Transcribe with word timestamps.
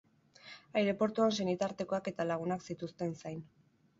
Aireportuan 0.79 1.35
senitartekoak 1.43 2.09
eta 2.13 2.27
lagunak 2.31 2.65
zituzten 2.69 3.13
zain. 3.25 3.47